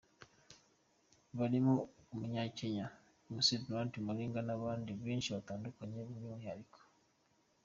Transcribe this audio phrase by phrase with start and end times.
[1.37, 1.73] barimo
[2.13, 2.85] Umunyakenya
[3.35, 6.79] Mc Donald Mariga, nabandi benshi batandukanye byumwihariko.